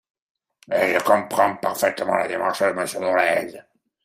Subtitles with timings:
[0.67, 3.61] Je comprends parfaitement la démarche de Monsieur Dolez.